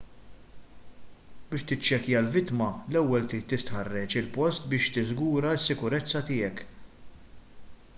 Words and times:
biex 1.51 1.65
tiċċekkja 1.71 2.21
l-vittma 2.23 2.69
l-ewwel 2.95 3.29
trid 3.35 3.45
tistħarreġ 3.53 4.17
il-post 4.23 4.67
biex 4.73 4.89
tiżgura 4.97 5.55
s-sikurezza 5.59 6.25
tiegħek 6.33 6.67